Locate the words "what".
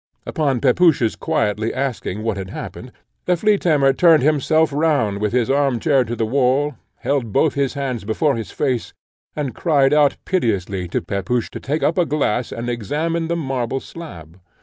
2.23-2.35